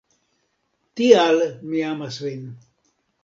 Tial 1.01 1.37
mi 1.73 1.83
amas 1.91 2.19
vin 2.29 2.43